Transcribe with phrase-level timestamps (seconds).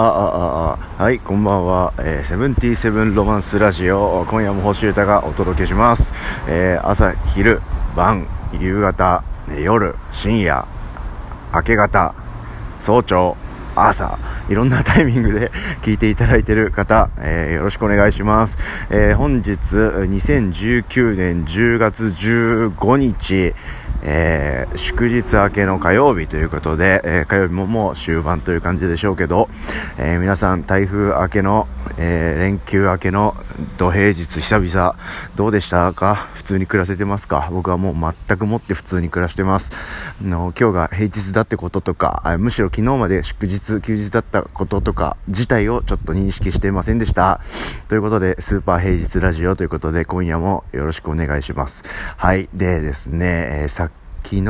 [0.00, 1.92] あ、あ、あ、はい、こんばんは。
[1.98, 6.14] えー、セブンティーセブンロマンスラジオ、今夜も星歌がお届けします。
[6.48, 7.60] えー、朝、昼、
[7.94, 8.26] 晩、
[8.58, 9.22] 夕方、
[9.62, 10.66] 夜、深夜、
[11.52, 12.14] 明け方、
[12.78, 13.36] 早朝、
[13.76, 14.18] 朝、
[14.48, 15.52] いろんなタイミングで
[15.82, 18.86] 聞いていただいている方、えー、よろしくお願いします。
[18.88, 23.54] えー、本日、2019年10月15日、
[24.02, 29.48] えー、祝日明けの火曜日ということで、えー、火曜日ももう終盤という感じでしょうけど、
[29.98, 33.36] えー、皆さん台風明けの、え連休明けの
[33.76, 34.96] 土平日久々
[35.36, 36.30] どうでしたか？
[36.34, 37.48] 普通に暮らせてますか？
[37.50, 40.14] 僕はもう全くもって普通に暮らしてます。
[40.22, 47.40] の今日が平日だってこととかむしろ昨日まで祝日休日だったこととか自体をちょっと認識していませんでした。
[47.88, 51.82] ということでスーパー平日ラジオということで今夜もよろしくお願いします。
[52.16, 52.48] はい。
[52.54, 53.89] でですね、えー
[54.22, 54.42] 昨日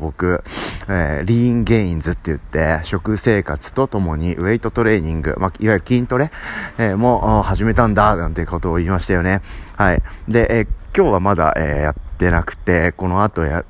[0.00, 0.42] 僕、
[0.88, 6.30] えー、リーンゲインズって言って、食生活とともにウェイトトレーニング、まあ、いわゆる筋トレ、
[6.78, 9.42] えー、も始めたんだ、なんてことを言いましたよね。
[9.76, 10.02] はい。
[10.28, 13.64] で、えー、今日はまだ、えー、やってなくて、この後や、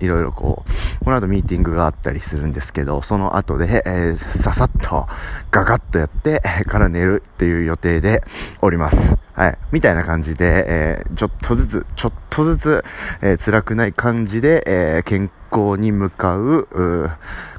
[0.00, 0.64] いろいろこ
[1.00, 5.06] う、この後ミーティングがあったりするんですけど、その後で、えー、ささっと
[5.50, 8.22] ガガッとやってから寝るっていう予定で
[8.60, 9.16] おります。
[9.34, 9.58] はい。
[9.72, 12.84] みたいな感じで、えー、ちょっとずつ、ちょっとずつ、
[13.22, 16.68] えー、辛くない感じで、えー、健康に向かう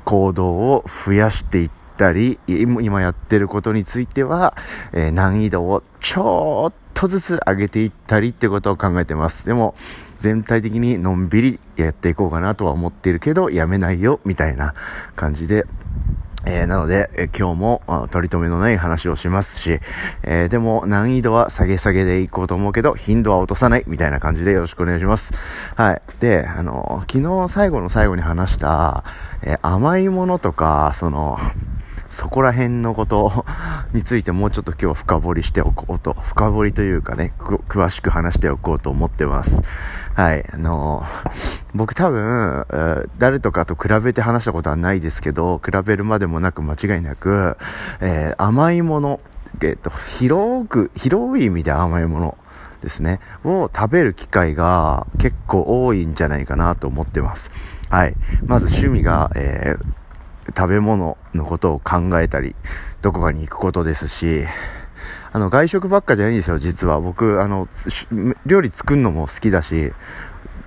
[0.04, 4.56] 行動を増やしていったり、今やってることについては、
[4.94, 9.46] え難易度をちょっとずつ上げていったりってことを考えてます。
[9.46, 9.76] でも、
[10.18, 14.74] 全体的にのんびりやっていこうかなとは思っているけど、やめないよ、みたいな
[15.16, 15.66] 感じで、
[16.46, 19.80] えー、なので、えー、今日も取り留めのない話をしますし、
[20.24, 25.34] えー、でも難易度は下げ下げでいこうと思うけど、頻度は落とさないみたいな感じでよろしくお願いします。
[25.76, 26.02] はい。
[26.20, 29.04] で、あの、昨日最後の最後に話した、
[29.42, 31.38] え甘いものとか、その、
[32.14, 33.44] そこら辺のこと
[33.92, 39.64] についてもうちょっと今日は深掘りしておこうと、深掘りというかね、詳しく話しておこうと思ってます。
[40.14, 40.46] はい。
[40.54, 41.04] あの
[41.74, 42.68] 僕多分、
[43.18, 47.58] 誰とかと比べて話したことはないですけど、比べるまでもなく間違いなく、
[48.00, 49.20] えー、甘いもの、
[49.64, 52.38] えっ、と、広く、広い意味で甘いもの。
[52.82, 57.50] ですね、を食べる機会が結構多いんじゃないかなと思ってます。
[57.90, 58.16] はい。
[58.46, 60.03] まず趣味が、えー
[60.56, 62.56] 食べ物のことを考えたり、
[63.02, 64.46] どこかに行くことですし、
[65.32, 67.00] あの、外食ばっかじゃないんですよ、実は。
[67.00, 67.68] 僕、あの、
[68.46, 69.92] 料理作るのも好きだし、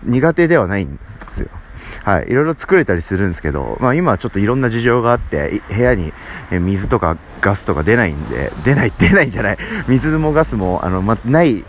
[0.02, 1.48] 苦手ではないんですよ。
[2.04, 2.28] はい。
[2.28, 6.12] いろいろ作れたりするんですけど、まあ今はちょっといろんな事情があって、部屋に
[6.50, 9.58] 水とかガスとか出ないんで、出ない、出ないんじゃない。
[9.88, 11.64] 水もガスも、あの、ま、ない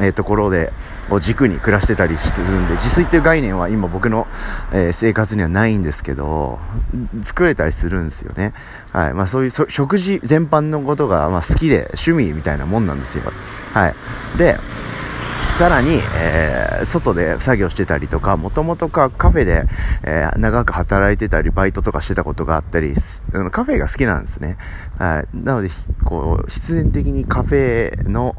[0.00, 0.72] えー、ところで
[1.10, 4.26] を軸に暮らしてたりするんで自炊っていう概念は今僕の、
[4.72, 6.58] えー、生活にはないんですけど
[7.22, 8.54] 作れたりするんですよね、
[8.92, 9.14] はい。
[9.14, 13.24] まあ、そういう食事全般のことが、まあ、好きで趣味みたいなもんなんですよ、
[13.72, 13.94] はい、
[14.38, 14.58] で
[15.54, 19.62] さらに、えー、外で作業してたりとか、もともとカフェで、
[20.02, 22.92] えー、長く働いてたり、バイトとかしてたことがあったり、
[23.52, 24.56] カフェが好きなんですね。
[24.98, 25.28] はい。
[25.32, 25.68] なので、
[26.02, 28.34] こう、必然的にカフェの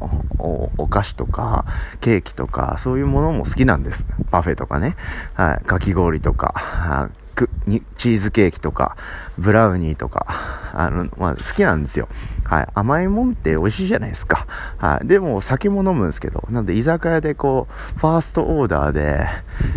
[0.76, 1.64] お菓子とか、
[2.02, 4.06] ケーキとか、そういうものも好きなんです。
[4.30, 4.94] パフェとかね。
[5.32, 5.64] はい。
[5.64, 8.96] かき氷とか、クにチーズケーキとか、
[9.38, 10.26] ブラウニーとか、
[10.72, 12.08] あの、まあ、好きなんですよ。
[12.44, 12.68] はい。
[12.74, 14.46] 甘いもんって美味しいじゃないですか。
[14.78, 15.06] はい。
[15.06, 19.26] でも、酒も飲むんですけど、なんで、居酒屋でこう、ファーストオーダーで、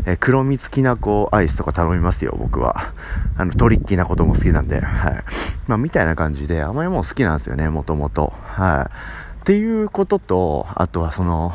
[0.06, 2.94] え黒蜜きなこアイスとか頼みますよ、僕は。
[3.38, 5.24] あの、トリッキーなことも好きなんで、はい。
[5.68, 8.34] まあ、みたいな感じで、甘いもん好きなんですよね、もともと。
[8.44, 9.29] はい。
[9.40, 11.54] っていうことと、あとはその、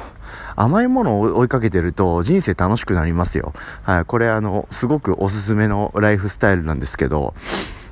[0.56, 3.52] 甘いものを追いかけてると人生楽しくなりますよ。
[3.82, 7.34] はい、これあの、すごくおすすめのライフスタイルなんですけど、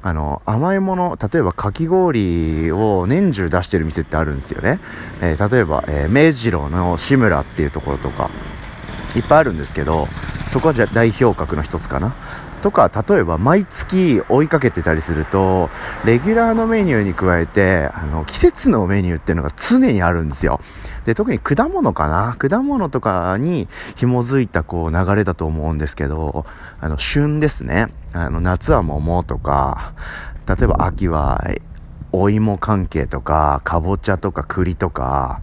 [0.04, 4.80] あの、甘いもの、例えばかき氷を年中出してる店ってあるんですよね。
[5.20, 8.28] えー、例えば、えー、明治郎の志村っていうところとか、
[9.14, 10.08] いっぱいあるんですけど、
[10.48, 12.14] そこはじゃ代表格の一つかな。
[12.62, 15.68] とか例えば毎月追いかけてたりすると
[16.06, 20.60] レギュラーのメニューに加えてあの季節のメニューっていうのが常にあるんですよ。
[21.04, 22.36] で特に果物かな？
[22.38, 26.46] 果物とかに紐づいたこう流れだと思うんですけど
[26.80, 27.88] あの旬ですね。
[28.12, 29.94] あの夏は桃とか
[30.48, 31.44] 例えば秋は
[32.12, 35.40] お芋関係とかかぼちゃとか栗とか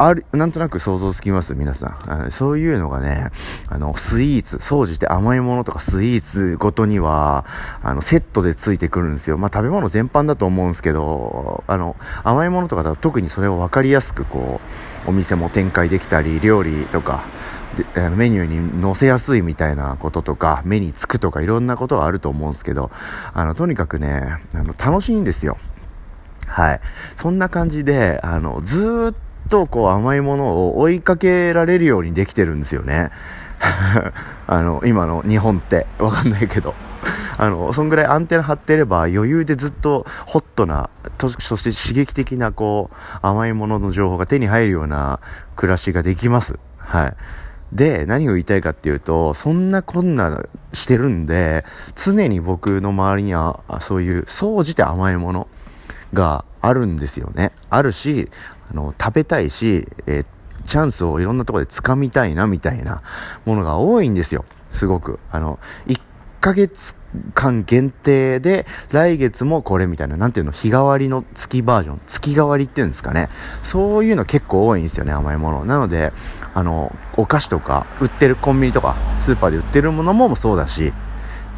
[0.00, 1.98] ある、なんとなく想像つきます皆さん。
[2.06, 3.30] あのそういうのがね、
[3.68, 7.44] あの、スイーツ、掃除って甘いものとかスイーツごとには、
[7.82, 9.38] あの、セットでついてくるんですよ。
[9.38, 14.60] まあ、食べ物全般だと思うんですけど、あの、甘いものとかだと特にそれを分かりやすく、こ
[15.06, 17.24] う、お店も展開できたり、料理とか、
[18.16, 22.90] メニューに載せやすいみたいなこととか目につくとかいろんなことがあると思うんですけど
[23.34, 25.58] あのとにかくねあの楽しいんですよ
[26.48, 26.80] はい。
[27.16, 33.10] そんな感じで、あの、ずっととこう甘いものを追いかけられるようにできてるんですよね。
[34.46, 35.86] あの、今の日本って。
[35.98, 36.74] わかんないけど。
[37.36, 45.20] あの、そんぐらいアンテナ張ってれば余裕でずっとホットな、そして刺激的なこう、甘いものの情報が手に入るような
[45.56, 46.58] 暮らしができます。
[46.78, 47.16] はい。
[47.72, 50.42] で、何を言いたいかっていうと、そんなこんな
[50.72, 51.64] してるんで、
[51.96, 55.48] 常に僕の周りには、そういう、総じて甘いもの
[56.14, 57.52] があるんですよね。
[57.68, 58.30] あるし、
[58.70, 60.26] あの、食べたいし、えー、
[60.66, 63.02] チャンスをいろんなところで掴みたいな、みたいな
[63.46, 64.44] ものが多いんですよ。
[64.72, 65.18] すごく。
[65.30, 66.00] あの、1
[66.40, 66.96] ヶ月
[67.34, 73.28] 間限定で、来月もこれみたいな、なんていうの、日替わりの月バージョン、月替わりっていうんですかね。
[73.62, 75.64] そういうの結構多いんですよね、甘いもの。
[75.64, 76.12] なので、
[76.54, 80.92] あの、お菓子とか、売ってるコンビニとか、スーパーで売ってるものもそうだし、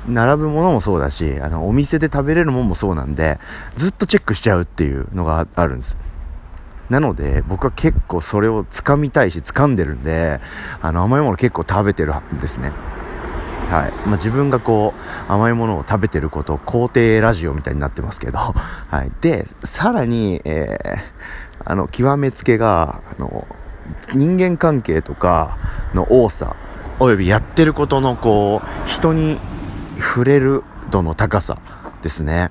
[0.08, 3.38] 並ぶものもそうだし、あの、お店で食べれるものもそうなんで、
[3.76, 5.98] ずっとチェックしちゃうっていうのがあるんです。
[6.90, 10.40] なので、僕は結構それを掴みたいし、掴んでるんで、
[10.82, 12.72] あの、甘いもの結構食べてるんですね。
[13.70, 14.94] はいまあ、自分がこ
[15.28, 18.54] う甘いものを食べてることを肯定ラジオみたいになってますけど、 は
[19.04, 23.46] い、でさらに、えー、あの極めつけがあの
[24.12, 25.56] 人間関係とか
[25.94, 26.56] の多さ
[26.98, 29.38] およびやってることのこう人に
[30.00, 31.58] 触れる度の高さ
[32.02, 32.50] ですね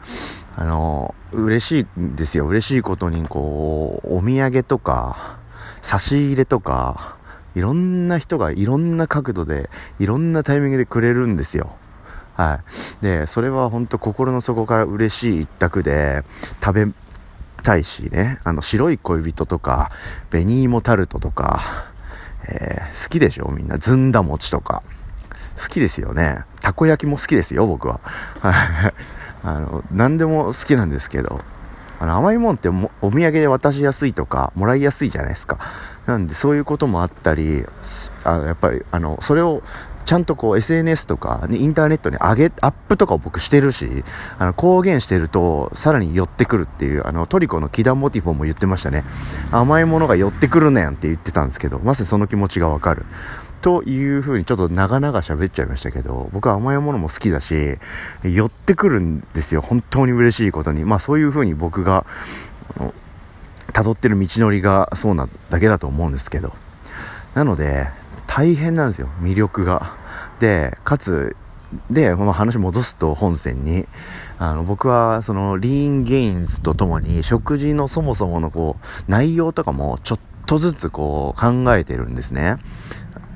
[0.55, 5.39] あの嬉しいんですよ嬉しいことにこうお土産とか
[5.81, 7.17] 差し入れとか
[7.55, 11.75] いろんな人がいろんな角度で、いろんなタイミングでくれるんですよ。
[12.35, 12.61] は
[13.01, 13.03] い。
[13.03, 16.23] で、それは本当心の底から嬉しい一択で、
[16.63, 16.93] 食べ
[17.63, 19.91] たいしね、あの、白い恋人とか、
[20.29, 21.61] 紅芋タルトとか、
[22.47, 23.49] えー、好きでしょ？
[23.49, 23.79] みんな。
[23.79, 24.83] ずんだ餅とか。
[25.59, 26.43] 好きですよね。
[26.61, 27.99] たこ焼きも好きですよ、僕は。
[29.43, 31.39] あの、何でも好きなんですけど、
[31.99, 32.71] あの、甘いもんってお
[33.01, 35.57] 土産で渡しやすいとか、もらいやすいじゃないですか。
[36.05, 37.65] なんでそういうこともあったり、
[38.23, 39.61] あのやっぱりあのそれを
[40.05, 44.03] ちゃんとこう SNS とか、インターネットに上げ、アップとかを僕してるし、
[44.39, 49.03] あの公言してるとさらに寄ってくるっていう、あのトリコのキダモティフォンも言ってましたね。
[49.51, 53.05] 甘いものが寄ってくるねんって言ってたんですけど、まさにその気持ちがわかる。
[53.61, 57.77] というふうにちょっと長々喋っちゃいましたけど、僕は甘いものも好きだし、
[58.23, 59.61] 寄ってくるんですよ。
[59.61, 60.85] 本当に嬉しいことに。
[60.85, 62.05] まあそういうふうに僕が、
[63.73, 66.53] 辿ってる道のりがそうなだけだと思うんですけど。
[67.33, 67.87] なので、
[68.27, 69.93] 大変なんですよ、魅力が。
[70.39, 71.35] で、かつ、
[71.89, 73.87] で、まあ、話戻すと本線に、
[74.37, 82.57] あの、僕はそのリーンゲインズとともに食事のそもそものこう、内容とかもちょっとずつこう考えてるんですね。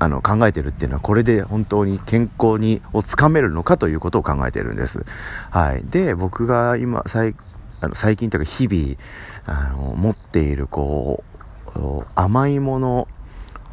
[0.04, 5.04] あの考えてるっていうのはこれで本当に健康にをつかめるのかということを考えてるんです。
[5.50, 5.84] はい。
[5.84, 7.34] で、僕が今、最
[7.80, 8.96] あの最近というか日々
[9.46, 11.24] あの持っているこ
[11.76, 13.08] う甘いもの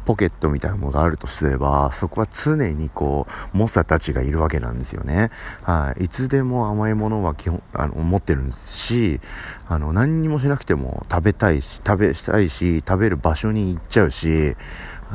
[0.04, 5.30] ポケットみたいなものがあるとすれば、そこは常にこう、猛者たちがいるわけなんですよね。
[5.62, 6.04] はい。
[6.04, 9.20] いつでも甘いものは基本、あの、持ってるんですし、
[9.68, 14.56] あの、何にもしなくても食べたいし、食べしたいし、食べる場所に行っちゃうし、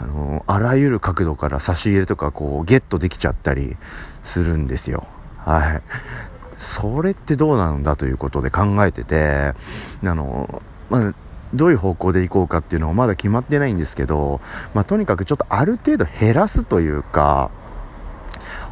[0.02, 3.76] あの、あらゆる角度から差し入れとかこう、ゲットできちゃったり
[4.24, 5.08] するんですよ。
[5.38, 5.82] はい。
[6.58, 9.54] それってどうなんだということで考えてて、
[10.04, 11.14] あの、まあ、
[11.54, 14.42] どういう方向でいこうかっていうのはまだ決まってないんですけど、
[14.74, 17.50] まあ、とにかくちょっとある程度減らすというか、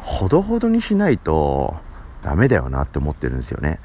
[0.02, 1.76] ほどほどにしないと
[2.22, 3.80] ダメだよなって思ってるんですよね。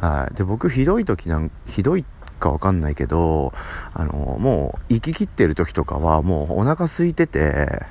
[0.00, 0.34] はい。
[0.34, 2.04] で、僕ひどい時なん、ひどい
[2.42, 3.54] かわかんないけど、
[3.94, 7.86] あの、もう、息切ってる時とかは、もうお腹空いてて、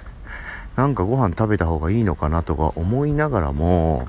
[0.75, 4.08] なんかご飯食べた方がいいのかなとか思いながらも、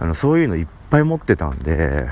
[0.00, 2.06] あの、そういうのいっぱい持ってたんで、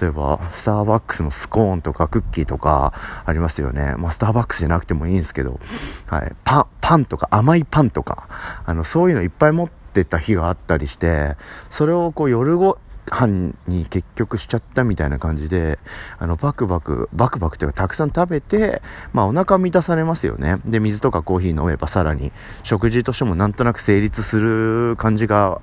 [0.00, 2.94] 例えば、スターバックスのスコーンとかクッキーとか
[3.26, 3.94] ありますよね。
[3.98, 5.60] まあ、スターバックスじゃなくてもいいんですけど、
[6.06, 6.32] はい。
[6.44, 8.28] パン、パンとか甘いパンとか、
[8.64, 11.36] あの、そういうのいっぱい持ってた日があったりして、
[11.68, 12.78] それをこう夜ご
[13.10, 15.78] 飯に結局しちゃったみたいな感じで、
[16.18, 18.82] あの、バクバク、バクバクというかたくさん食べて、
[19.12, 20.58] まあお腹満たされますよね。
[20.64, 22.32] で、水とかコーヒー飲めばさらに
[22.62, 25.60] 食事としてもなんとなく成立する感じが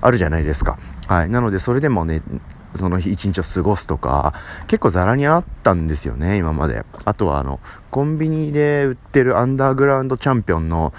[0.00, 0.78] あるじゃないですか。
[1.06, 1.30] はい。
[1.30, 2.22] なので、それでもね、
[2.74, 4.34] その日一日を過ごすとか、
[4.66, 6.84] 結構ザラにあったんですよね、今まで。
[7.04, 7.60] あとは、あの、
[7.90, 10.92] コンビニで売ってるアンダーグラウンドチャンピオンの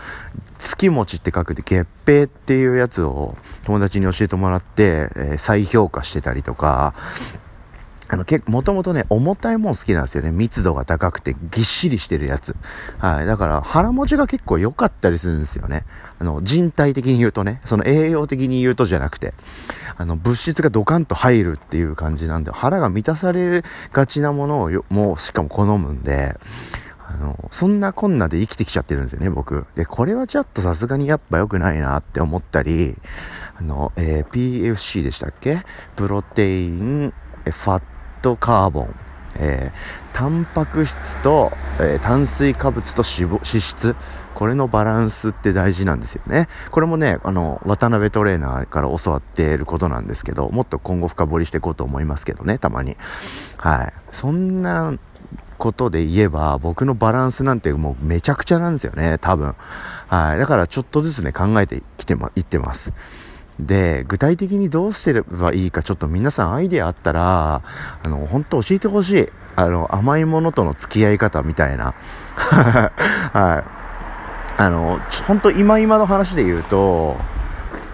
[0.58, 6.94] 月餅って書くで月餅っていうやつを友達に教えてもらって、えー、再評価してたりとか、
[8.14, 10.32] あの、結構、もともとね、重たいもん好きなんですよね。
[10.32, 12.56] 密度が高くて、ぎっしりしてるやつ。
[13.00, 13.26] はい。
[13.26, 15.84] だから、腹持ちが結構良かったりするんですよね。
[16.20, 19.34] あの、人体的に言うとね、その栄養的に言うとじゃなくて、
[19.98, 26.38] あの、物質がドカンと入るっていう感じなんで、腹が満たされがちなものを、もう、しかも好むんで、
[27.06, 29.66] あの、そんなこんなで生きてきちゃってるんですよね、僕。
[29.76, 32.96] で、これはちょっとさすがにやっぱ良くないなって思ったり、
[33.56, 35.64] あの、えー、PFC でしたっけ？
[35.96, 37.14] プロテイン、
[37.46, 37.82] ファッ
[38.24, 38.96] トカーボン、
[39.36, 43.96] えー、タンパク質と、えー、炭水化物と脂肪脂質。
[44.34, 46.48] これのバランスって大事なんですよね。
[46.72, 52.98] これもねあの渡辺トレーナーから教わっていることなんですけどもっと今後深掘りしていこうと思いますけどねたまに。
[53.58, 53.94] はい。
[54.12, 54.94] そんな
[55.58, 59.54] ことで言えば僕のバランスなんてもうめちゃくちゃなんですよね多分。
[60.08, 60.40] はい。
[60.40, 62.94] だからちょっとずつね考えてきてまいってます。
[63.66, 67.62] で、具体的にどうしてればいいか、ちょっと皆さんアイデアあったら、
[68.04, 69.30] あの、本当教えてほしい。
[69.56, 71.94] あの、甘いものとの付き合い方みたいな。
[72.36, 73.84] はい。
[74.58, 77.18] あの、本当今今の話で言うと、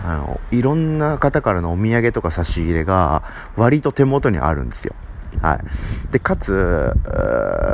[0.06, 3.24] あの、いろんな方からのお土産とか差し入れが、
[3.56, 4.96] 割と手元にあるんですよ。
[5.42, 5.60] はい。
[6.12, 6.94] で、かつ、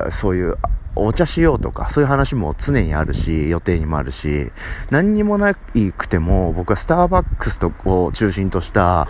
[0.10, 0.58] そういう、
[0.96, 4.52] お茶しようとか、そういう話も常にあるし、予定にもあるし、
[4.90, 9.08] 何にもなくても、僕はスターバックスとを中心とした、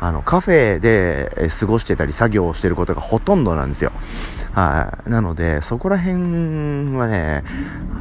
[0.00, 3.92] あの、カフェで過ごしてたり作業をしてることがほとんどなんですよ。
[4.52, 5.10] はい。
[5.10, 7.42] なので、そこら辺はね、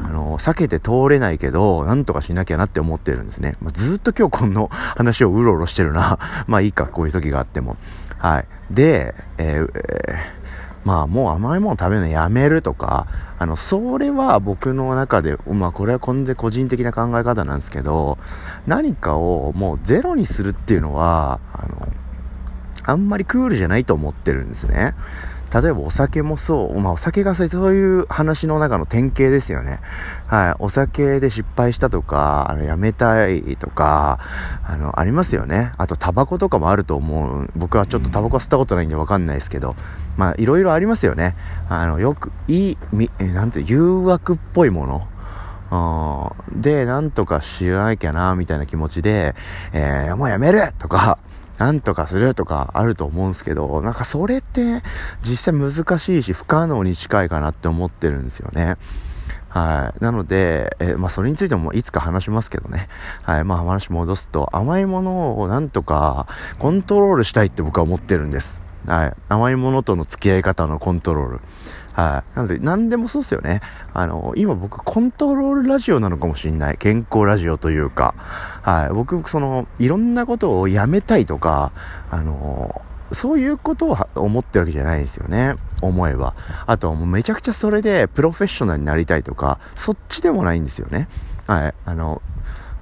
[0.06, 3.56] あの、避けて通れないけど、なんとかしなきゃなって思ってるんですね。
[3.62, 6.20] まあ、ずっと今日この話をうろうろしてるな。
[6.48, 7.78] まあいいか、こういう時があっても。
[8.18, 8.46] はい。
[8.72, 10.47] で、えー、えー
[10.86, 13.08] まあもう甘いもの食べるのやめるとか、
[13.40, 18.18] あの、それは僕の中で、まあこれは完全個人的な考え方なんですけど、
[18.66, 21.88] 何かをもうゼロにするっていうのは、あの、
[22.84, 24.96] あんまりクールじゃないと思ってるんですね。
[25.54, 29.80] 例えばお酒もそう、まあお酒がそういう話の中の典型ですよね。
[30.28, 30.56] はい。
[30.60, 34.20] お酒で失敗したとか、あの、やめたいとか、
[34.64, 35.72] あの、ありますよね。
[35.78, 37.50] あとタバコとかもあると思う。
[37.56, 39.76] 僕はちょっとタバコ吸ったことないんでわかんないですけど、
[40.18, 41.36] まあいろいろありますよね。
[41.70, 45.08] あの、よく、いい、み、なんて、誘惑っぽいもの。
[46.52, 49.36] で、なんとかしなきゃな、みたいな気持ちで、
[49.74, 51.20] えー、もうやめるとか、
[51.58, 54.82] なんとかするとかあると思うんですけど、なんかそれって
[55.24, 58.78] 実際難しいし不可能に近いかなって思ってるんですよね。
[59.50, 60.04] はい。
[60.04, 62.90] なので、えまあ、それについてもいつか話しますけどね。
[63.24, 63.44] はい。
[63.44, 66.28] まあ、話戻すと、甘いものをなんとか
[66.60, 68.62] コントロールしたいって僕は思ってるんです。
[68.86, 69.14] はい。
[69.30, 71.40] 甘いものとの付き合い方のコントロール。
[71.98, 72.38] はい。
[72.38, 73.60] なので、何でもそうですよね。
[73.92, 76.78] あの、今僕、コントロールラジオなのかもしれない。
[76.78, 78.14] 健康ラジオというか。
[78.62, 78.94] はい。
[78.94, 81.72] 僕、その、いろんなことをやめたいとか、
[82.12, 85.56] あの、そういうことを思ってるわけじゃないですよね。
[85.82, 86.36] 思えば。
[86.68, 91.08] あと、もうめちゃくちゃそれでプロフェッショナルになりたいとか、そっちでもないんですよね。
[91.48, 91.74] はい。
[91.84, 92.22] あの、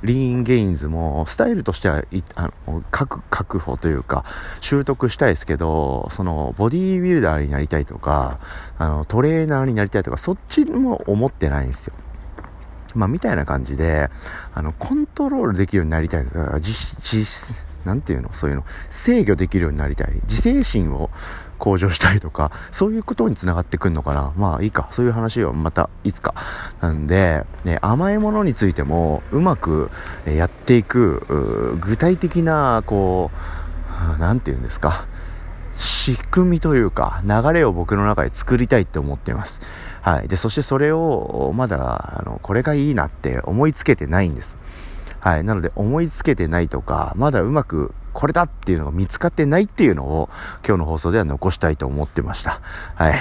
[0.05, 2.03] リーンゲインズもスタイルとしては
[2.35, 4.23] あの確確保というか
[4.61, 8.39] 習得したいですけどそのボディービルダーになりたいとか
[8.77, 11.95] あのトレーナーになりたいとかそっちも思ってないんですよ。
[12.93, 14.09] まあ、みたいな感じで、
[14.53, 18.31] あの、コントロールできるようになりたいとか、実、実、なんていうの？
[18.31, 18.63] そういうの。
[18.89, 20.13] 制御できるようになりたい。
[20.23, 21.09] 自制心を
[21.57, 24.33] 向上したいとか、そういうことにつながってくんのかな。
[24.37, 24.87] まあいいか。
[24.91, 26.33] そういう話はまたいつか。
[26.81, 29.89] なんで、ね、甘いものについてもうまく
[30.25, 33.31] やっていく、具体的な、こ
[34.17, 35.05] う、なんて言うんですか。
[35.77, 39.59] 仕組みというか、流れを僕の中で作りたいって思っています。
[40.01, 40.27] はい。
[40.27, 44.57] で、そしてそれを、まだ、あの、これがいいなって思いつけてないんです。
[45.19, 45.43] はい。
[45.43, 50.29] なので、思いつけてないとか、まだうまくこれだっていうのが見つかってないっていうのを
[50.65, 52.61] 今日の放送では残したいと思ってました。
[52.95, 53.13] はい。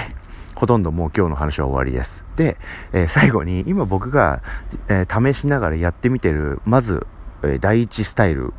[0.55, 2.23] ほとんどもう今日の話は終わりです。
[2.37, 2.57] で、
[2.93, 4.41] えー、最後に今僕が、
[4.87, 7.05] えー、試しながらやってみてる、まず、
[7.43, 8.53] えー、第一スタイル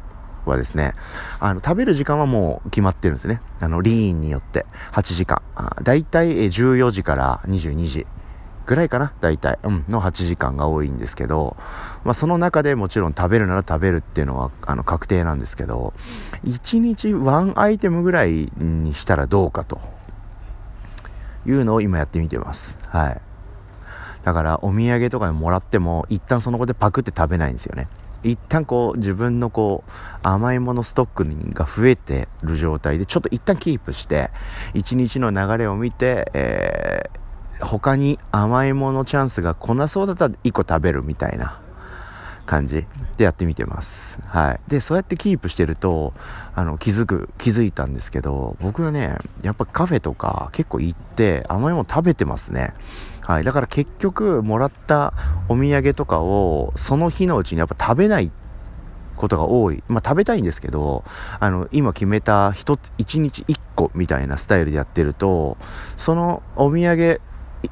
[0.45, 0.93] はですね、
[1.41, 3.41] あの、食べる時間はもう決まってるんですね。
[3.61, 5.41] あの、リーンによって8時間。
[5.83, 8.07] だいたい14時から22時
[8.67, 11.57] ぐらいかな、大体、うん、の8時間が多いんですけど、
[12.05, 15.95] まあ、その中でもちろん食べるなら食べるっていうのは、あの、確定なんですけど、
[16.45, 19.81] 1日1アイテムぐらいにしたらどうかと、
[21.47, 22.77] いうのを今やってみてます。
[22.89, 23.21] はい。
[24.25, 27.87] だから、お土産とかでもらっても、一旦その子でパクって食べないんですよね。
[28.25, 29.91] 一旦こう自分のこう
[30.23, 34.31] 甘いものストックが増えてる状態でちょっと一旦キープして
[34.75, 37.26] 一日の流れを見て、えー
[37.61, 41.61] 他に甘いものチャンスが来なそうだったら1個食べるみたいな
[42.47, 42.87] 感じ
[43.17, 44.19] でやってみてます。
[44.27, 44.61] はい。
[44.71, 46.15] で、そうやってキープしてると、
[46.55, 52.73] あの、気づく、気づいたんですけど、僕はね、やっぱカフェとか結構行って甘いもの食べてますね。
[53.21, 53.45] はい。
[53.45, 55.13] だから結局、もらった
[55.49, 58.31] お土産とかを、その日のうちにやっぱ食べない
[59.17, 59.83] ことが多い。
[59.89, 61.05] まあ食べたいんですけど、
[61.41, 65.57] あの、今決めた一つ、一日一個みたいなスタイルでやってると、
[65.97, 67.21] そのお土産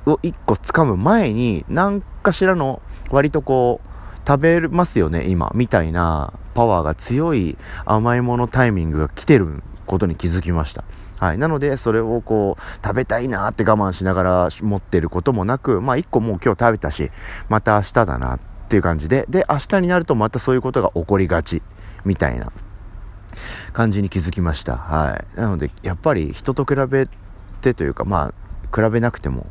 [0.07, 3.89] を一個掴む前に、何かしらの割とこう、
[4.27, 10.85] 食べますよね、今、みたいなパワーが強い甘いものタイミングが来てることに気づきました。
[11.19, 11.39] はい。
[11.39, 17.11] なので、それをこう、食べたいなって我慢しながら持ってることもなく、まあ一個もう今日食べたし、
[17.49, 18.39] また明日だなっ
[18.69, 21.63] ていう感じで、で、明日になるとまたそういうことが起こりがち、
[22.05, 22.51] みたいな
[23.73, 24.77] 感じに気づきました。
[24.77, 25.41] はい。
[25.41, 27.07] なので、やっぱり人と比べ
[27.61, 28.35] てというか、まあ、
[28.75, 29.47] 比べなくても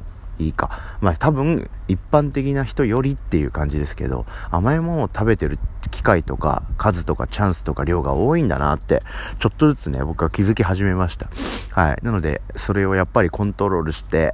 [0.45, 0.97] いいか。
[1.01, 5.59] まあ多分一般的な人よりっていう感じですけど、甘いものを食べてる
[5.91, 9.03] 機会とか数とかチャンスとか量が多いんだなって、
[9.39, 11.29] ちょっとずつね、僕は気づき始めました。
[11.71, 11.99] はい。
[12.03, 14.33] なので、それをやっぱりコントロールして、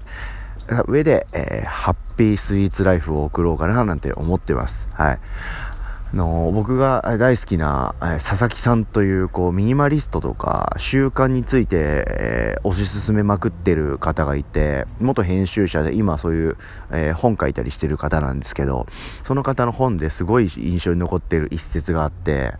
[0.88, 4.90] 上で、えーハッピースイーツライフを送ろうかななんて思ってます。
[4.92, 5.20] はい。
[6.14, 16.58] の僕が大好きな、佐々木さんというこうミニマリストとか習慣について、えー推し進めまくってる方がいて元編集者で今そういう、
[16.92, 18.86] えー本書いたりしてる方なんですけど
[19.24, 22.54] その方の本ですごい印象に残ってる一節があって、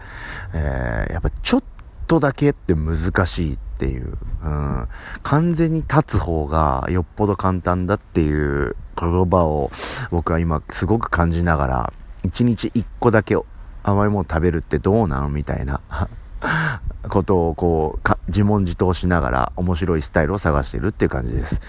[0.54, 1.64] えーやっぱちょっ
[2.08, 4.88] とだけって難しいっていう、うん、
[5.22, 9.70] 完全に立つ方がよっぽど簡単だっていう言葉を
[10.12, 13.36] 僕は今すごく感じながら一日一個だけ
[13.84, 15.82] 甘いもの食べるってどうなのみたいな。
[17.10, 21.62] ことをこうか自問自答しながら面白いスタイルを探してるっていう感じです。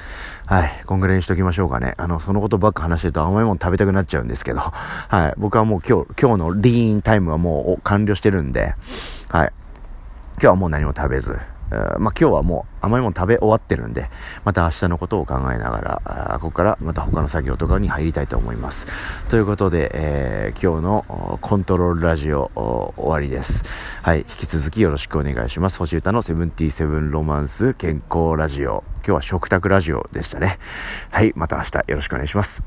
[0.47, 0.83] はい。
[0.87, 1.95] こんぐらいにしときましょうかね。
[1.99, 4.61] あのそのことばっか話してると甘いもの食べたくなっちゃうんですけど。
[5.09, 5.35] はい。
[5.39, 8.75] 僕はもう今日今日のリーンタイムはもう完了してるんで。
[9.29, 9.53] はい。
[10.35, 11.39] 今日はもう何も食べず、
[11.71, 14.11] まあ、今日はもう甘いもの食べ終わってるんで、
[14.45, 19.27] また明日のことを考えながら、ここからまた他の作業とかに入りたいと思います。
[19.29, 22.51] ということで、えー今日のコントロールラジオ
[22.97, 23.63] 終わりです。
[24.03, 25.79] はい、引き続きよろしくお願いします。
[25.79, 28.85] 星歌のセブンティセブンロマンス健康ラジオ。
[28.97, 30.59] 今日は食卓ラジオでしたね。
[31.11, 32.63] はい、また明日よろしくお願いします。